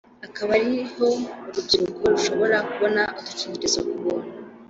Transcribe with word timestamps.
akaba 0.27 0.51
ari 0.59 0.71
ho 0.93 1.07
urubyiruko 1.49 2.03
rushobora 2.13 2.57
kubona 2.71 3.01
udukingirizo 3.17 3.79
ku 3.87 3.95
buntu 4.03 4.31